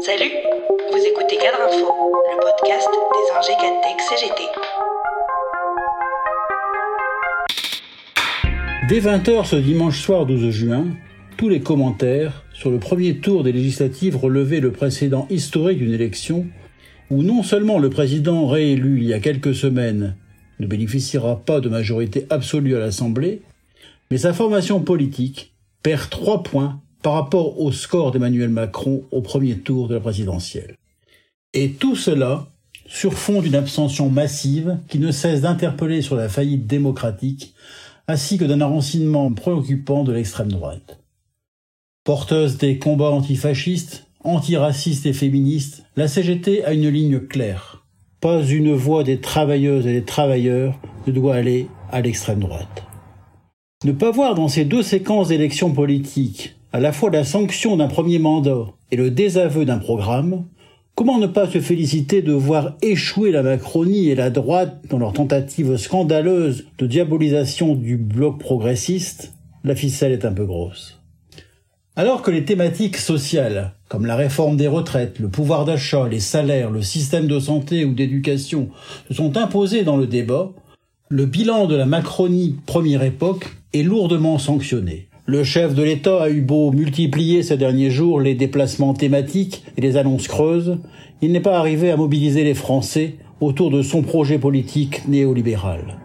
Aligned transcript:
Salut, 0.00 0.30
vous 0.92 0.98
écoutez 0.98 1.36
Cadre 1.36 1.58
Info, 1.66 1.92
le 2.30 2.40
podcast 2.40 2.88
des 3.12 3.28
ingé 3.36 3.52
Tech 3.82 3.98
CGT. 4.08 4.42
Dès 8.88 9.00
20h 9.00 9.44
ce 9.44 9.56
dimanche 9.56 10.00
soir 10.00 10.24
12 10.24 10.50
juin, 10.50 10.86
tous 11.36 11.48
les 11.48 11.60
commentaires 11.60 12.44
sur 12.54 12.70
le 12.70 12.78
premier 12.78 13.18
tour 13.18 13.44
des 13.44 13.52
législatives 13.52 14.16
relevaient 14.16 14.60
le 14.60 14.72
précédent 14.72 15.26
historique 15.30 15.78
d'une 15.78 15.94
élection 15.94 16.46
où 17.10 17.22
non 17.22 17.42
seulement 17.42 17.78
le 17.78 17.90
président 17.90 18.46
réélu 18.46 18.98
il 18.98 19.04
y 19.04 19.14
a 19.14 19.20
quelques 19.20 19.54
semaines 19.54 20.16
ne 20.60 20.66
bénéficiera 20.66 21.36
pas 21.44 21.60
de 21.60 21.68
majorité 21.68 22.26
absolue 22.30 22.76
à 22.76 22.80
l'Assemblée, 22.80 23.42
mais 24.10 24.18
sa 24.18 24.32
formation 24.32 24.80
politique 24.80 25.52
perd 25.82 26.08
trois 26.10 26.42
points 26.42 26.80
par 27.02 27.14
rapport 27.14 27.60
au 27.60 27.72
score 27.72 28.10
d'Emmanuel 28.10 28.48
Macron 28.48 29.02
au 29.10 29.20
premier 29.20 29.58
tour 29.58 29.88
de 29.88 29.94
la 29.94 30.00
présidentielle. 30.00 30.76
Et 31.54 31.70
tout 31.70 31.96
cela 31.96 32.46
sur 32.86 33.12
fond 33.12 33.42
d'une 33.42 33.54
abstention 33.54 34.08
massive 34.08 34.78
qui 34.88 34.98
ne 34.98 35.12
cesse 35.12 35.42
d'interpeller 35.42 36.02
sur 36.02 36.16
la 36.16 36.28
faillite 36.28 36.66
démocratique, 36.66 37.54
ainsi 38.08 38.38
que 38.38 38.44
d'un 38.44 38.62
enracinement 38.62 39.30
préoccupant 39.32 40.04
de 40.04 40.12
l'extrême 40.12 40.50
droite. 40.50 40.98
Porteuse 42.04 42.56
des 42.56 42.78
combats 42.78 43.10
antifascistes, 43.10 44.06
antiracistes 44.24 45.04
et 45.06 45.12
féministes, 45.12 45.84
la 45.96 46.08
CGT 46.08 46.64
a 46.64 46.72
une 46.72 46.88
ligne 46.88 47.20
claire. 47.20 47.84
Pas 48.20 48.42
une 48.42 48.72
voix 48.72 49.04
des 49.04 49.20
travailleuses 49.20 49.86
et 49.86 49.92
des 49.92 50.04
travailleurs 50.04 50.80
ne 51.06 51.12
doit 51.12 51.34
aller 51.34 51.68
à 51.92 52.00
l'extrême 52.00 52.40
droite. 52.40 52.84
Ne 53.84 53.92
pas 53.92 54.10
voir 54.10 54.34
dans 54.34 54.48
ces 54.48 54.64
deux 54.64 54.82
séquences 54.82 55.28
d'élections 55.28 55.72
politiques 55.72 56.57
à 56.72 56.80
la 56.80 56.92
fois 56.92 57.10
la 57.10 57.24
sanction 57.24 57.76
d'un 57.76 57.88
premier 57.88 58.18
mandat 58.18 58.66
et 58.90 58.96
le 58.96 59.10
désaveu 59.10 59.64
d'un 59.64 59.78
programme, 59.78 60.44
comment 60.94 61.18
ne 61.18 61.26
pas 61.26 61.48
se 61.48 61.60
féliciter 61.60 62.20
de 62.20 62.32
voir 62.32 62.76
échouer 62.82 63.30
la 63.30 63.42
Macronie 63.42 64.08
et 64.08 64.14
la 64.14 64.30
droite 64.30 64.82
dans 64.90 64.98
leur 64.98 65.12
tentative 65.12 65.76
scandaleuse 65.76 66.66
de 66.78 66.86
diabolisation 66.86 67.74
du 67.74 67.96
bloc 67.96 68.38
progressiste? 68.38 69.32
La 69.64 69.74
ficelle 69.74 70.12
est 70.12 70.24
un 70.24 70.32
peu 70.32 70.44
grosse. 70.44 71.00
Alors 71.96 72.22
que 72.22 72.30
les 72.30 72.44
thématiques 72.44 72.98
sociales, 72.98 73.72
comme 73.88 74.06
la 74.06 74.14
réforme 74.14 74.56
des 74.56 74.68
retraites, 74.68 75.18
le 75.18 75.28
pouvoir 75.28 75.64
d'achat, 75.64 76.06
les 76.06 76.20
salaires, 76.20 76.70
le 76.70 76.82
système 76.82 77.26
de 77.26 77.40
santé 77.40 77.84
ou 77.84 77.92
d'éducation, 77.92 78.68
se 79.08 79.14
sont 79.14 79.36
imposés 79.36 79.82
dans 79.82 79.96
le 79.96 80.06
débat, 80.06 80.52
le 81.08 81.24
bilan 81.24 81.66
de 81.66 81.74
la 81.74 81.86
Macronie 81.86 82.56
première 82.66 83.02
époque 83.02 83.46
est 83.72 83.82
lourdement 83.82 84.38
sanctionné. 84.38 85.07
Le 85.30 85.44
chef 85.44 85.74
de 85.74 85.82
l'État 85.82 86.22
a 86.22 86.30
eu 86.30 86.40
beau 86.40 86.72
multiplier 86.72 87.42
ces 87.42 87.58
derniers 87.58 87.90
jours 87.90 88.18
les 88.18 88.34
déplacements 88.34 88.94
thématiques 88.94 89.62
et 89.76 89.82
les 89.82 89.98
annonces 89.98 90.26
creuses, 90.26 90.78
il 91.20 91.32
n'est 91.32 91.40
pas 91.40 91.58
arrivé 91.58 91.90
à 91.90 91.98
mobiliser 91.98 92.44
les 92.44 92.54
Français 92.54 93.16
autour 93.42 93.70
de 93.70 93.82
son 93.82 94.00
projet 94.00 94.38
politique 94.38 95.06
néolibéral. 95.06 95.98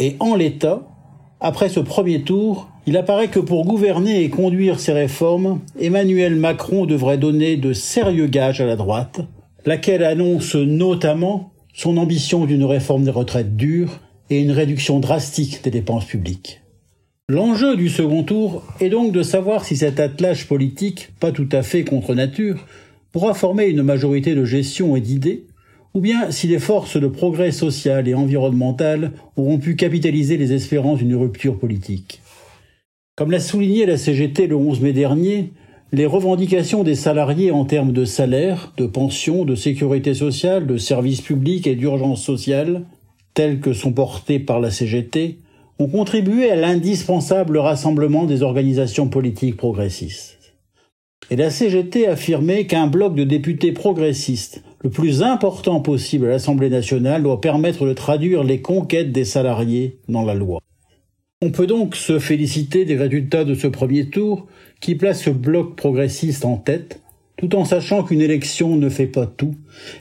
Et 0.00 0.16
en 0.18 0.34
l'État, 0.34 0.82
après 1.38 1.68
ce 1.68 1.78
premier 1.78 2.22
tour, 2.22 2.68
il 2.88 2.96
apparaît 2.96 3.28
que 3.28 3.38
pour 3.38 3.64
gouverner 3.66 4.24
et 4.24 4.30
conduire 4.30 4.80
ces 4.80 4.92
réformes, 4.92 5.60
Emmanuel 5.78 6.34
Macron 6.34 6.86
devrait 6.86 7.18
donner 7.18 7.56
de 7.56 7.72
sérieux 7.72 8.26
gages 8.26 8.60
à 8.60 8.66
la 8.66 8.74
droite, 8.74 9.20
laquelle 9.64 10.02
annonce 10.02 10.56
notamment 10.56 11.52
son 11.72 11.98
ambition 11.98 12.46
d'une 12.46 12.64
réforme 12.64 13.04
des 13.04 13.12
retraites 13.12 13.54
dure 13.54 14.00
et 14.28 14.42
une 14.42 14.50
réduction 14.50 14.98
drastique 14.98 15.62
des 15.62 15.70
dépenses 15.70 16.06
publiques. 16.06 16.63
L'enjeu 17.30 17.74
du 17.74 17.88
second 17.88 18.22
tour 18.22 18.62
est 18.80 18.90
donc 18.90 19.10
de 19.10 19.22
savoir 19.22 19.64
si 19.64 19.78
cet 19.78 19.98
attelage 19.98 20.46
politique, 20.46 21.08
pas 21.20 21.32
tout 21.32 21.48
à 21.52 21.62
fait 21.62 21.82
contre 21.82 22.14
nature, 22.14 22.66
pourra 23.12 23.32
former 23.32 23.64
une 23.64 23.82
majorité 23.82 24.34
de 24.34 24.44
gestion 24.44 24.94
et 24.94 25.00
d'idées, 25.00 25.46
ou 25.94 26.02
bien 26.02 26.30
si 26.30 26.48
les 26.48 26.58
forces 26.58 26.98
de 26.98 27.06
progrès 27.06 27.50
social 27.50 28.06
et 28.08 28.12
environnemental 28.12 29.12
auront 29.36 29.56
pu 29.56 29.74
capitaliser 29.74 30.36
les 30.36 30.52
espérances 30.52 30.98
d'une 30.98 31.16
rupture 31.16 31.58
politique. 31.58 32.20
Comme 33.16 33.30
l'a 33.30 33.40
souligné 33.40 33.86
la 33.86 33.96
CGT 33.96 34.46
le 34.46 34.56
11 34.56 34.82
mai 34.82 34.92
dernier, 34.92 35.54
les 35.92 36.04
revendications 36.04 36.82
des 36.82 36.94
salariés 36.94 37.52
en 37.52 37.64
termes 37.64 37.92
de 37.92 38.04
salaire, 38.04 38.74
de 38.76 38.84
pension, 38.84 39.46
de 39.46 39.54
sécurité 39.54 40.12
sociale, 40.12 40.66
de 40.66 40.76
services 40.76 41.22
publics 41.22 41.66
et 41.66 41.74
d'urgence 41.74 42.22
sociale 42.22 42.84
telles 43.32 43.60
que 43.60 43.72
sont 43.72 43.92
portées 43.92 44.40
par 44.40 44.60
la 44.60 44.70
CGT, 44.70 45.38
ont 45.78 45.88
contribué 45.88 46.50
à 46.50 46.56
l'indispensable 46.56 47.58
rassemblement 47.58 48.24
des 48.24 48.42
organisations 48.42 49.08
politiques 49.08 49.56
progressistes. 49.56 50.38
Et 51.30 51.36
la 51.36 51.50
CGT 51.50 52.06
affirmait 52.06 52.66
qu'un 52.66 52.86
bloc 52.86 53.14
de 53.14 53.24
députés 53.24 53.72
progressistes, 53.72 54.62
le 54.82 54.90
plus 54.90 55.22
important 55.22 55.80
possible 55.80 56.26
à 56.26 56.30
l'Assemblée 56.30 56.68
nationale, 56.68 57.22
doit 57.22 57.40
permettre 57.40 57.86
de 57.86 57.94
traduire 57.94 58.44
les 58.44 58.60
conquêtes 58.60 59.10
des 59.10 59.24
salariés 59.24 59.98
dans 60.08 60.22
la 60.22 60.34
loi. 60.34 60.60
On 61.40 61.50
peut 61.50 61.66
donc 61.66 61.96
se 61.96 62.18
féliciter 62.18 62.84
des 62.84 62.96
résultats 62.96 63.44
de 63.44 63.54
ce 63.54 63.66
premier 63.66 64.10
tour 64.10 64.46
qui 64.80 64.94
place 64.94 65.22
ce 65.22 65.30
bloc 65.30 65.76
progressiste 65.76 66.44
en 66.44 66.56
tête, 66.56 67.00
tout 67.48 67.56
en 67.56 67.66
sachant 67.66 68.02
qu'une 68.02 68.22
élection 68.22 68.76
ne 68.76 68.88
fait 68.88 69.06
pas 69.06 69.26
tout, 69.26 69.54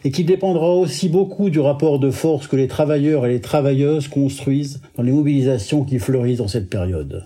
et 0.05 0.11
qu'il 0.11 0.25
dépendra 0.25 0.73
aussi 0.75 1.09
beaucoup 1.09 1.49
du 1.49 1.59
rapport 1.59 1.99
de 1.99 2.09
force 2.09 2.47
que 2.47 2.55
les 2.55 2.69
travailleurs 2.69 3.25
et 3.25 3.33
les 3.33 3.41
travailleuses 3.41 4.07
construisent 4.07 4.81
dans 4.95 5.03
les 5.03 5.11
mobilisations 5.11 5.83
qui 5.83 5.99
fleurissent 5.99 6.37
dans 6.37 6.47
cette 6.47 6.69
période. 6.69 7.25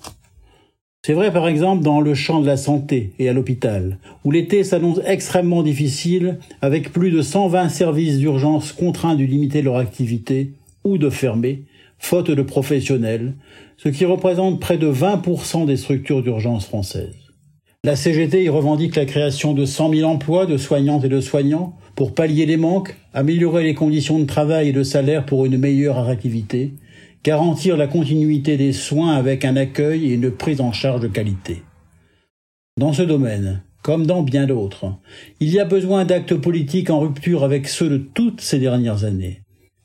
C'est 1.05 1.13
vrai 1.13 1.31
par 1.31 1.47
exemple 1.47 1.83
dans 1.83 2.01
le 2.01 2.16
champ 2.16 2.41
de 2.41 2.47
la 2.47 2.57
santé 2.57 3.13
et 3.19 3.29
à 3.29 3.33
l'hôpital, 3.33 4.00
où 4.25 4.31
l'été 4.31 4.63
s'annonce 4.63 5.00
extrêmement 5.05 5.61
difficile, 5.61 6.39
avec 6.61 6.91
plus 6.91 7.11
de 7.11 7.22
120 7.22 7.69
services 7.69 8.17
d'urgence 8.17 8.72
contraints 8.72 9.16
de 9.16 9.23
limiter 9.23 9.61
leur 9.61 9.78
activité 9.78 10.53
ou 10.84 10.97
de 10.97 11.11
fermer, 11.11 11.66
faute 11.99 12.31
de 12.31 12.41
professionnels, 12.41 13.35
ce 13.78 13.89
qui 13.89 14.03
représente 14.03 14.59
près 14.59 14.79
de 14.79 14.91
20% 14.91 15.67
des 15.67 15.78
structures 15.78 16.23
d'urgence 16.23 16.66
françaises. 16.66 17.27
La 17.88 17.96
CGT 17.96 18.44
y 18.44 18.50
revendique 18.50 18.98
la 18.98 19.06
création 19.06 19.53
de 19.53 19.64
100 19.64 19.94
000 19.94 20.12
emplois 20.12 20.46
de 20.46 20.58
soignantes 20.58 21.06
et 21.06 21.08
de 21.08 21.22
soignants 21.22 21.74
pour 21.96 22.14
pallier 22.14 22.46
les 22.46 22.58
manques, 22.58 22.98
améliorer 23.14 23.64
les 23.64 23.75
conditions 23.75 24.20
de 24.20 24.25
travail 24.25 24.68
et 24.68 24.74
de 24.74 24.84
salaire 24.84 25.25
pour 25.25 25.46
une 25.46 25.58
meilleure 25.58 25.97
attractivité, 25.97 26.74
garantir 27.24 27.78
la 27.78 27.88
continuité 27.88 28.58
des 28.58 28.74
soins 28.74 29.16
avec 29.16 29.46
un 29.46 29.56
accueil 29.56 30.12
et 30.12 30.16
une 30.16 30.31
prise 30.31 30.59
en 30.59 30.74
charge 30.74 31.00
de 31.00 31.08
qualité. 31.08 31.64
Dans 32.78 32.92
ce 32.92 33.03
domaine, 33.03 33.64
comme 33.84 34.06
dans 34.06 34.22
bien 34.22 34.47
d'autres, 34.47 34.92
il 35.40 35.47
y 35.47 35.58
a 35.62 35.64
besoin 35.64 36.03
d'actes 36.03 36.36
politiques 36.36 36.90
en 36.90 37.00
rupture 37.00 37.46
avec 37.46 37.70
ceux 37.70 37.88
de 37.88 38.00
toutes 38.00 38.42
ces 38.42 38.59
dernières 38.59 39.06
années. 39.06 39.44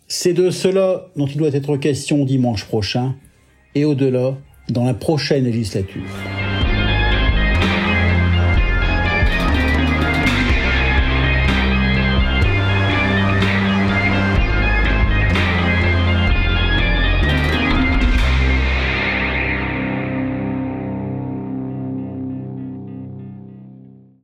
C'est 0.09 0.35
de 0.35 0.51
cela 0.51 1.07
dont 1.15 1.27
il 1.27 1.37
doit 1.37 1.55
être 1.55 1.77
question 1.77 2.25
dimanche 2.25 2.65
prochain 2.65 3.15
et 3.77 3.85
au-delà 3.85 4.37
dans 4.71 4.85
la 4.87 4.95
prochaine 4.95 5.45
législature. 5.45 6.03